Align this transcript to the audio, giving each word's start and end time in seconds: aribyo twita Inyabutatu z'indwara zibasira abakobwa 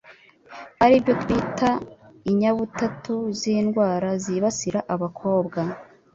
aribyo 0.83 1.13
twita 1.21 1.69
Inyabutatu 2.31 3.13
z'indwara 3.39 4.09
zibasira 4.23 4.79
abakobwa 4.93 5.59